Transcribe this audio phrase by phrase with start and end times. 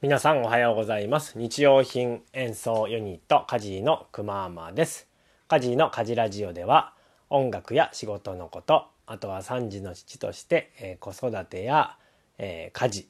[0.00, 1.36] 皆さんおはようございます。
[1.36, 5.08] 日用品演奏ユニットカジーのくまーまです。
[5.48, 6.92] カジーのカジラジオでは
[7.30, 11.96] 音楽や仕事のことあとは3児の父として、えー、子育てや、
[12.38, 13.08] えー、家事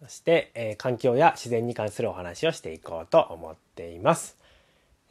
[0.00, 4.38] そして、えー、環境や自然に関するお話をしていこうと思っています、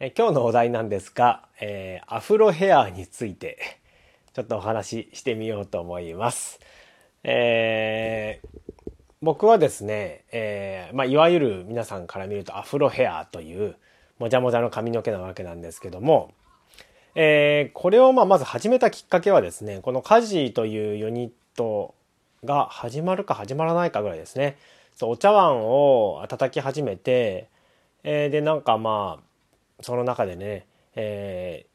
[0.00, 3.58] え今日のお題なんですが、えアフロヘアについて
[4.32, 6.58] ちょっとお話ししてみようと思います、
[7.22, 8.75] えー
[9.22, 13.76] 僕はですね、えー、まあ、いわゆる皆さんから見るとアフロヘアという
[14.18, 16.32] もじゃもじゃの髪の毛なわけなんですけども、
[17.14, 21.94] えー、これをまあまず始めたきっかけはですねこのカジというユニット
[22.44, 24.56] が始まるか始まらないかぐらいですね。
[24.94, 27.48] そうお茶碗を叩き始めて、
[28.04, 31.66] えー、でなんかまあその中でね、え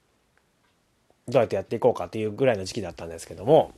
[1.27, 3.73] ー、どうやってやっていこうかっていうぐらいの時期だったんですけども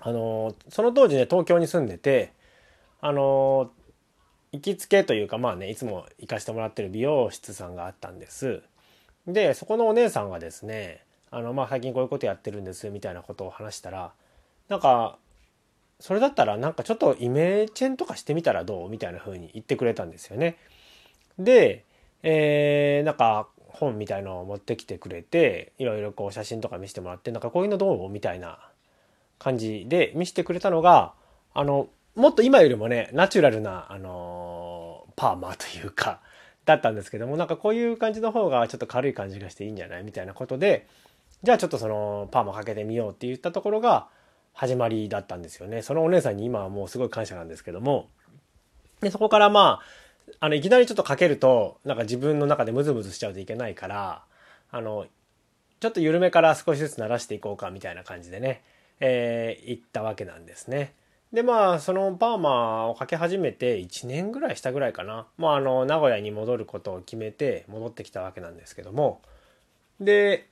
[0.00, 2.32] あのその当時ね東京に住んでて
[3.00, 3.70] あの
[4.52, 8.62] 行きつけというかまあねいつも行かしてもらってる美容室さんがあったんです。
[9.26, 14.12] でそこのお姉さんがですねあのまあ最近こういうことやってるんですみたいなことを話したら
[14.68, 15.18] なんか
[16.00, 18.88] それだったらなんかちょっとイメチェンとかしてみたらどう？
[18.88, 20.56] みたいな風に言ってくれたんですよね。
[21.38, 21.84] で、
[22.22, 28.08] えー、なんか本みたいのを持ってきてくれていろいろこう写真とか見せてもらってなんかこういうのどう？
[28.08, 28.58] みたいな
[29.38, 31.12] 感じで見せてくれたのが
[31.54, 31.88] あの
[32.20, 36.20] もっと今よりもねナチュラルな、あのー、パーマというか
[36.66, 40.86] だったんですけどもなんかこういう感じの方がちょっと軽い感じがしていいんじゃないみたいなことで
[41.42, 44.08] じゃあちょっとそのパーマかけてみようって言ったところが
[44.52, 48.08] 始まりだったんですよねそのお姉さんに今はもうすごい感謝なんですけども
[49.00, 54.22] でそこからまああのいきなりちょっとかけるとなんか自分の中でムズムズしちゃうといけないから
[54.70, 55.06] あの
[55.80, 58.62] ちょっと緩めから少しずつ慣らしていこうかみたいな感じでね、
[59.00, 60.92] えー、行ったわけなんですね。
[61.32, 69.22] でまあそのパーマをかけ始めて1年ぐらいしたぐらいかな、まあ、あの名古屋に戻ることを決めて戻ってきたわけなんですけども
[70.00, 70.48] で、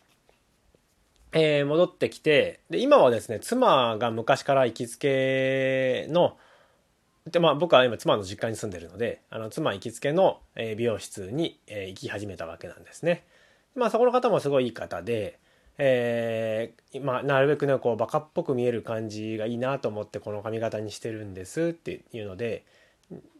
[1.32, 6.36] えー、戻ってきてで今はですね妻が昔から行きつけの
[7.26, 13.24] でまあ僕は今妻の実家に住んでるのであの妻行きつけの美容室に行き始めたわけなんですね。
[13.74, 15.38] まあそこの方もすごいいい方で
[15.78, 22.64] えー、まあ、なるべくねこうバカっぽく見える感じがいいなと思ってこの髪型にしてるんですっていうので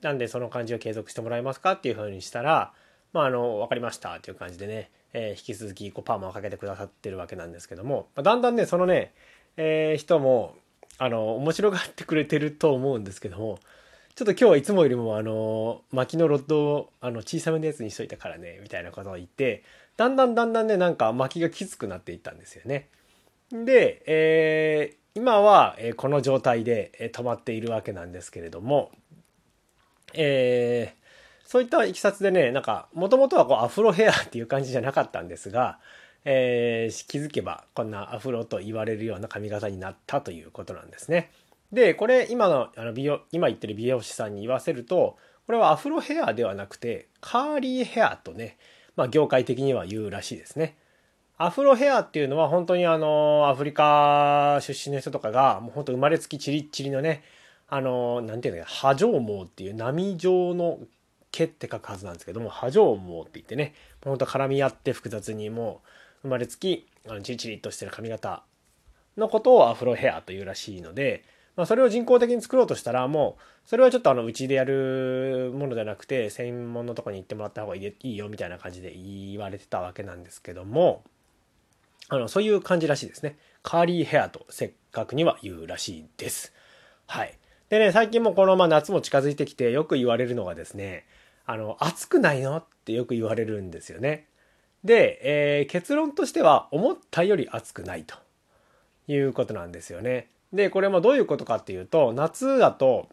[0.00, 2.72] なんでその感じを継続してもらえますかっていうふうにしたら
[3.12, 9.12] 「まあ、あの分かりました」っていう感じでね、えー、引き続きこうパーマをかけてくださってるわけなんですけども、まあ、だんだんねそのね、
[9.56, 10.54] えー、人も
[10.98, 13.58] あの面白がってくれてると思うんですけども
[14.14, 19.62] ちょっと今日はいつもよりもあの巻きのロッドをあの小さめのやつにしといたからねみたいなことを言って
[19.98, 22.88] だんだんだんだんねなんか巻きがきつくなっていったんですよね。
[23.50, 28.92] で、えー、今は、えこの状態で、え止まっているわけなんですけれども、
[30.14, 35.80] えー、そういったいきさつでねなんかもともとはこうアフロヘアっていう感じじゃなかったんですが、
[36.24, 41.32] えー、気づけばこんなアフロと言われるような髪型になったということなんですね。
[41.72, 45.16] でこれ今のあの美容今言ってる美容師さんに言わせると
[45.46, 48.56] これはアフロヘアではなくてカーリーヘアとね
[48.98, 50.76] まあ、業界的には言うらしいですね。
[51.36, 57.22] アフロヘアっていうのは本当にあのアフリカ出身の人とかがもう本当生まれつきチリッチリのね
[57.68, 60.80] あのなんていうの波状毛っていう波状の
[61.30, 63.72] 毛って書くはずなんですけども波状毛って言ってね
[64.02, 65.80] 本当絡み合って複雑にも
[66.16, 68.42] う生まれつきあのチリチリっとしてる髪型
[69.16, 71.22] のことをアフロヘアというらしいので
[71.58, 81.02] まあ、それを人工的に作ろうとしたらもうそれはちょっとあのうちでやるものじゃなくて専門のとこに行ってもらった方がいいよみたいな感じで言われてたわけなんですけども
[82.10, 83.36] あのそういう感じらしいですね。
[83.64, 86.54] カーリーヘアとせっかくには言うらしいです。
[87.06, 87.36] はい。
[87.70, 91.06] でね最近もこのまあ夏も近づいてきてよく言われるのがですね
[91.44, 94.28] あの暑くないのってよく言われるんですよね。
[94.84, 98.14] で、えー、結論としては思ったより暑くないと
[99.08, 100.28] いうことなんですよね。
[100.52, 103.08] でこれもどういうことかっていうと夏だと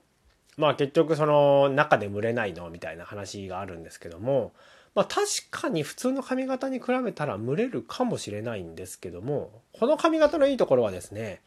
[0.57, 4.53] まあ結局その中で蒸れないのみたいな話があるんですけども
[4.93, 11.41] まあ確かに普通の髪型に比べたら蒸れるかもしれないんですけどもこの髪型のいいところはですね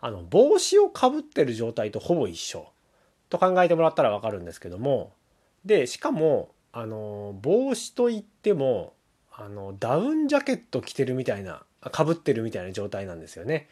[0.00, 2.68] あの帽子をかぶってる状態とほぼ一緒
[3.30, 5.12] と考えてもらったら分かるんですけども
[5.64, 8.92] でしかもあの帽子といっても
[9.32, 13.68] あのダウンジャケット着てるみたいなかぶってるみたいな状態なんですよね。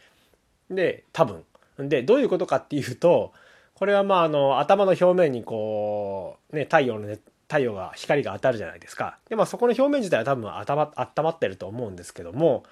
[0.71, 1.45] で多分
[1.79, 3.33] でどういうことかっていうと
[3.75, 9.19] これはまああの頭の表面にこうね太陽のね太陽が光が当たるじゃないですか。
[9.29, 12.65] でまあそこの表面自体は多分頭温まってると思うんですけども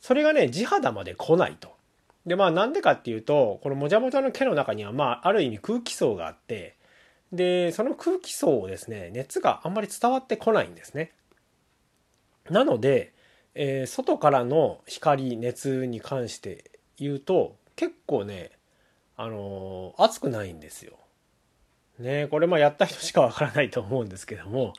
[0.00, 1.76] それがね地肌まで来ないと。
[2.26, 6.76] でまあなんでかっていうとこのもじゃもじゃの毛の中にはまあある意味空気層があって
[7.32, 11.12] でその空気層をですね熱があんまり伝わってこないんですね。
[12.50, 13.12] なので、
[13.54, 18.50] えー、外からの光熱に関して言うと結構ね
[19.16, 20.98] あのー、熱くないんですよ。
[22.00, 24.72] ねこれまあやった人しかわからないと思うんですけども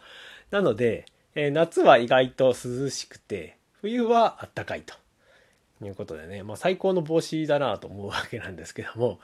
[0.51, 1.06] なので、
[1.36, 4.96] え、夏は意外と涼しくて冬はあったかいと
[5.86, 9.19] いうことでね、まあ、最高の帽子だなと思うわけなんですけども、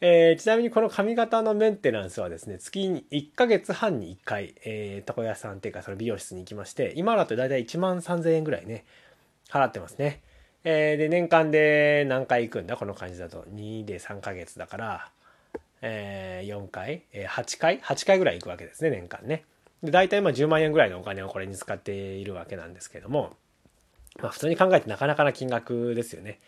[0.00, 8.84] えー、ちなみにこの髪型のメンテナンスはですね月に1ヶ月半に1回、えー、床屋さんっていうかその美容室に行きまして今だと大体1万3000円ぐらいね
[9.48, 10.20] 払ってますね。
[10.64, 12.76] えー、で年間で何回行くんだ？
[12.76, 15.10] この感じだと2で3ヶ月だから、
[15.82, 19.44] えー、4回、えー、8回？8回ぐらい行くわけですね年間ね。
[19.82, 23.36] で大体まあ10万円ぐらいのお金をこれに使っているわけなんですけども、
[24.20, 26.40] まあ、普通に考えてなかなかな金額ですよね。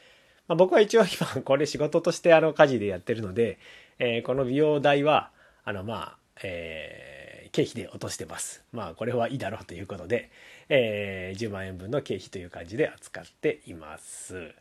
[0.48, 3.58] まあ、僕は一応今 これ仕事としてあの家事でやってるので、
[3.98, 5.30] えー、この美容代は
[5.64, 7.15] あのまあ、えー、
[7.56, 8.62] 経費で落としてます。
[8.70, 10.31] まあこれはいいだろうということで、
[10.69, 14.53] えー、10万円分の経費という感じで扱っています。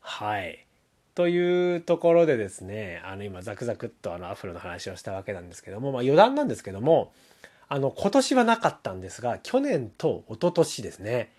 [0.00, 0.66] はい。
[1.14, 7.12] というところでですね、あの今ザクザクっとあのアフロの話をしたわけなんですけども、まあ余談なんですけども、
[7.68, 11.30] あの今年はなかったんですが、去年と一昨年ですね、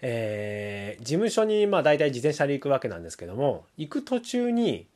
[0.00, 4.86] えー、事務所にまあ大体自転車で行くわけなんですけども、行く途中に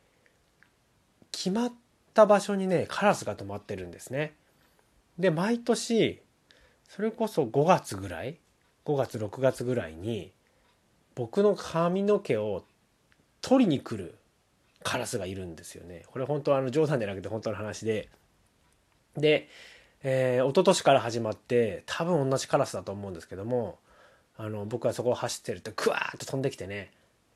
[1.31, 1.73] 決まっ
[2.15, 4.33] た場所にね、カラスが止まってるんですね。
[5.19, 6.21] で、毎年、
[6.89, 8.39] それこそ5月ぐらい
[8.85, 10.33] 5月6月ぐらいに
[11.15, 12.65] 僕の髪の毛を
[13.41, 14.19] 取りに来る
[14.83, 16.03] カラスがいるんですよね。
[16.07, 18.09] これ本当はあの冗談じゃなくて本当の話で。
[19.17, 19.49] で、
[20.03, 23.79] えー、一昨年から始まって多分同じカラスだと思うんですけども
[24.37, 26.91] あの僕はそこを走ってるとクワーッと飛んできてね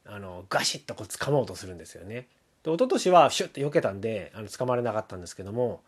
[0.06, 2.26] あのガシッとこう掴もうとするんですよね。
[2.64, 5.82] で一昨年はシュッと避けたんであの掴まれなかったんですけども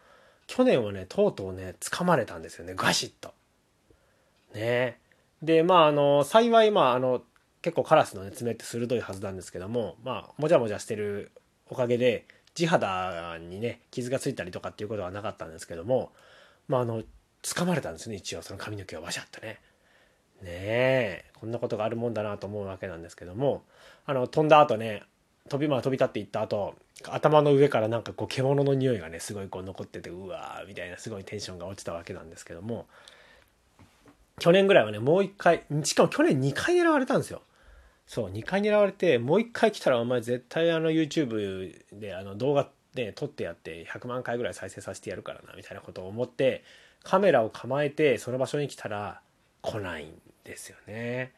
[0.48, 3.32] 去年はねとうとうね掴まれたんですよねガシッと。
[4.54, 4.98] ね
[5.42, 7.22] でまああの幸いまああの
[7.62, 11.30] 結構カラスの、ね、爪って鋭いはずなんですけどもまあもじゃもじゃしてる
[11.70, 16.12] おかげで地肌にね傷がついたりとかっていうことはなかったんですけども
[16.66, 17.02] まああの
[17.42, 19.60] 掴まれたんですね一応その髪の毛をバシャッとね。
[20.42, 23.64] ねえこんなことがあるもんだなと思うわけなんですけども
[24.06, 25.02] あの飛んだ後ね
[25.48, 32.86] 飛びまあ飛び立っていった後頭の上からなんかこう獣の匂いがねすごいこう残っててうわーみたいなすごいテンションが落ちたわけなんですけども
[34.38, 37.42] 去年ぐらいはね、もう一回、しかも去年2回狙われたんですよ。
[38.06, 46.64] そう、2回狙われて、もう1回来たらお前絶対あの YouTube であの動画ね、撮ってやって100万回ぐらい再生させてやるからな、みたいなことを思って、
[47.02, 49.20] カメラを構えてその場所に来たら
[49.62, 50.12] 来ないん
[50.44, 51.32] ですよね。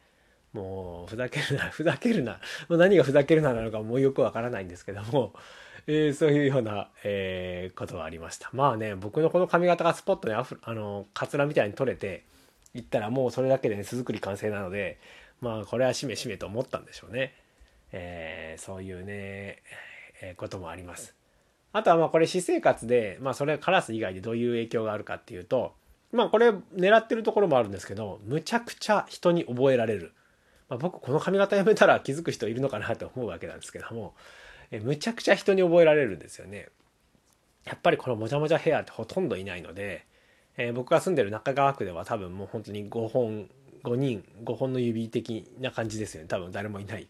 [0.52, 2.40] もうふざけるな ふざけるな。
[2.68, 5.32] もう何がふざけるななのかもうよくわからないんですけども、
[5.86, 8.50] えー、そういうような、えー、ことがありました。
[8.52, 12.24] まあね僕のこの髪型がスポットにあのカツラみたいに撮れて
[12.74, 14.98] 行ったらもうそれだけでね巣作り完成なので
[15.40, 17.34] まあこれはしめしめと思ったんでしょうね、
[17.92, 19.62] えー、そういうね、
[20.20, 21.14] えー、こともあります。
[21.72, 25.74] あとはまあこれ私生活でまあそれカラス以外でどういう影響があるかっていうと
[26.12, 30.12] まあこれ狙ってるところもあるんですけどむちゃくちゃ人に覚えられる、
[30.70, 34.14] まあ、僕この髪型やめたら気づく人いるのかなと思うわけなんですけども
[34.70, 36.68] えむちゃくちゃ人に覚えられるんですよね。
[37.64, 40.06] やっぱりこのもじゃもじゃヘアってほとんどいないので
[40.56, 43.48] えー、僕が住んでる中川区では多分もう本当に5本
[43.82, 46.28] 5人5本の指的な感じですよね。
[46.28, 47.08] 多分誰もいない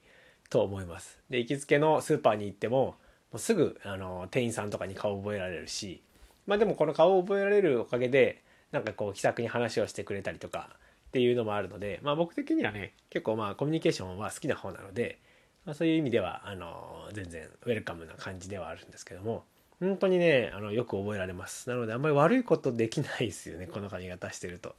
[0.49, 1.19] と思います。
[1.29, 2.95] で行きつけのスーパーに行ってもも
[3.35, 6.01] うすぐあの店員さんとかに顔を覚えられるし
[6.47, 10.71] まあでもこの顔を覚えられるおかげでなんかこう気さくに話をしてくれたりとか
[11.11, 15.19] っていうのもあるのでまあ僕的にはね結構まあコミュニケーションは好きな方なので、
[15.67, 19.45] まあ、そういう意味ではあの全然ウェルカムな感じではあるんですけども
[19.81, 21.71] 本当にね、あの、よく覚えられます。
[21.71, 24.77] なので、あんまり悪いことできないですよね、この髪型してると。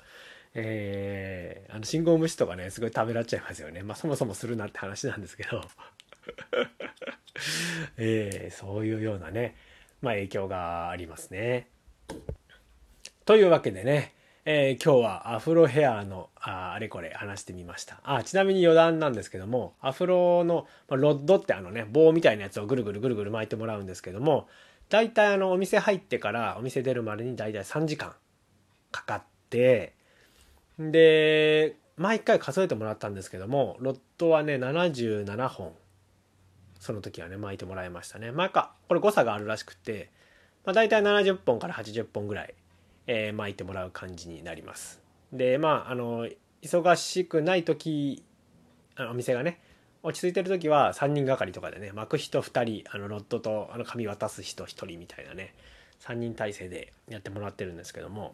[0.53, 3.81] えー、あの、信号無視とかね、すごいためらっちゃいますよね。
[3.81, 5.63] まあ、そもそもするなって話なんですけど。
[7.97, 9.55] えー、そういうようなね、
[10.01, 11.67] まあ、影響がありますね。
[13.25, 17.99] というわけでね、えー、今日はアフロヘアのああれこれ話してみました。
[18.03, 24.47] あちなみに余談なんですけどもアフロの、まあ、ロッドってあのね棒みたいなやつをぐるぐるぐるぐる巻いてもらうんですけども
[24.89, 28.13] 大体あのお店入ってからお店出るまでに大体3時間
[28.91, 29.93] かかって
[30.79, 35.71] で毎回数えてもらったんですけどもロットはね77本
[36.79, 38.31] その時はね巻いてもらいましたね。
[38.31, 40.09] 毎回これ誤差があるらしくて、
[40.65, 42.55] まあ、大体70本から80本ぐらい、
[43.07, 45.01] えー、巻いてもらう感じになります
[45.33, 46.27] でまああの
[46.61, 48.23] 忙しくない時
[48.95, 49.59] あお店がね
[50.03, 55.53] 落ち着いてる時は3人がかりとかでね巻く人2人あのロッドとあの紙渡す人1人みたいなね
[56.01, 58.33] 3人体制でやってもらってるんですけども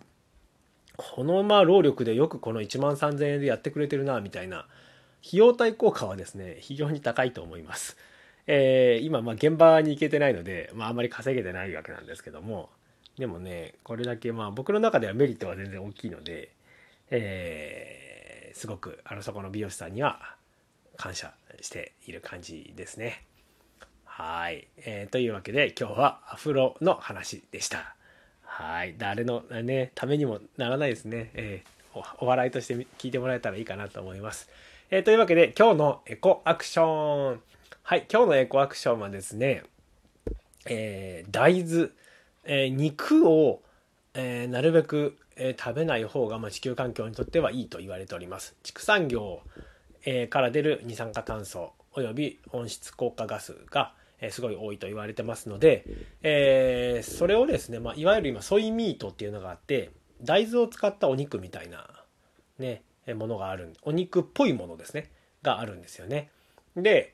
[0.95, 4.67] このまあ労力でよくこの1万3000円でやってくれてるなみたいな
[5.25, 7.97] 費用対効果はですね非常に高いと思います。
[8.49, 12.69] えー、今まあ現場に行けてないので、まあ、あまり稼げてないわけなんですけども
[13.17, 16.51] でもねこれだけまあ僕の中ではメリットは全然大きいので、
[17.09, 20.35] えー、すごくあのそこの美容師さんには
[20.97, 23.23] 感謝している感じですね。
[24.05, 27.97] はい、えー、というわけで今日はアフロの話でした。
[28.57, 28.95] はい。
[28.97, 31.29] 誰のね、ためにもならないですね。
[31.35, 34.49] えー、お笑いとして聞いてもらえたらいいかなと思います。
[34.89, 37.41] えー、というわけで今日のエコアクション。
[37.83, 38.07] はい。
[38.11, 39.61] 今日のエコアクションはですね、
[40.65, 41.89] えー、大豆、
[42.47, 43.61] え、肉を、
[44.13, 48.55] え、なるべく、え、食べない方が、ま、地球環境にとってはいいと言われております。
[48.63, 49.41] 畜産業、
[50.05, 55.85] え、から出る二酸化炭素および温室効果ガスが、えすごい多いと言われてますので、
[56.23, 61.87] え、それをですね、ま、いわゆる今ソイミートっていうのがあって大豆を使ったお肉みたいな
[62.57, 62.81] ね
[63.15, 65.11] ものがあるお肉っぽいものですね
[65.43, 66.29] があるんですよね
[66.75, 67.13] で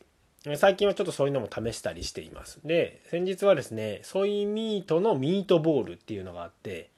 [0.57, 6.89] 最近はちょっとそういうのも試したりしていますで先日はですねソイミートのミートボールっていうのがあって、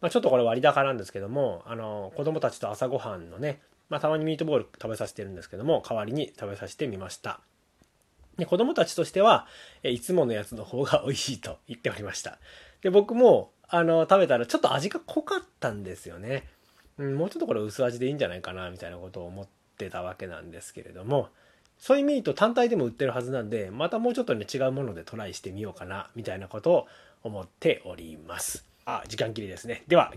[0.00, 7.40] まあ、ちょっとこれ割高なんですけどもあの子供たちと朝ごはんのねまあ、たまにミートボール食べさせてるんですけども代わりに食べさせてみました
[8.40, 9.46] で子供たちとしては、
[9.82, 12.38] えいつものやつの方が美味しいと言っておりました。
[12.82, 16.48] で、僕も、あの、食べたらちょっと味が濃かったんですよね。
[16.98, 21.28] うん、もうちょっとこれ薄味でいいんじゃないかな、みたいなことを思ってたわけなんですけれども、
[21.80, 26.86] ソイミート単体でも売ってるはずなんで、またもうちょっとね、違うものでトライしてみようかな、みたいなことを
[27.22, 28.66] 思っております。
[28.84, 29.82] あ、時間切りですね。
[29.88, 30.08] では、